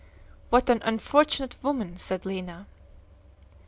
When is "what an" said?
0.49-0.81